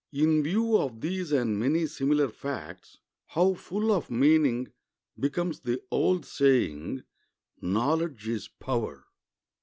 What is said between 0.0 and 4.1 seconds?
In view of these and many similar facts, how full of